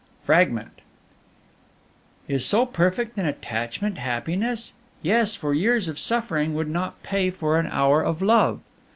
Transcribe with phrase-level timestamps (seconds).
[0.23, 0.79] FRAGMENT.
[2.27, 4.73] "Is so perfect an attachment happiness?
[5.03, 8.61] Yes, for years of suffering would not pay for an hour of love.